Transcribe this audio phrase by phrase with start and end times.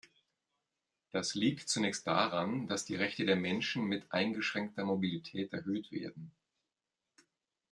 [1.11, 6.31] Das liegt zunächst daran, dass die Rechte der Menschen mit eingeschränkter Mobilität erhöht werden.